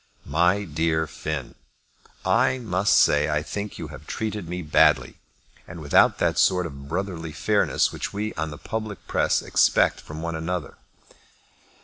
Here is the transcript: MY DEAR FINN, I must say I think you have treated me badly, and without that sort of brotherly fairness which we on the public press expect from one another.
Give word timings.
MY 0.25 0.63
DEAR 0.63 1.05
FINN, 1.05 1.53
I 2.25 2.57
must 2.57 2.97
say 2.97 3.29
I 3.29 3.43
think 3.43 3.77
you 3.77 3.89
have 3.89 4.07
treated 4.07 4.49
me 4.49 4.63
badly, 4.63 5.19
and 5.67 5.79
without 5.79 6.17
that 6.17 6.39
sort 6.39 6.65
of 6.65 6.87
brotherly 6.89 7.31
fairness 7.33 7.91
which 7.93 8.11
we 8.11 8.33
on 8.33 8.49
the 8.49 8.57
public 8.57 9.05
press 9.07 9.43
expect 9.43 10.01
from 10.01 10.23
one 10.23 10.33
another. 10.33 10.75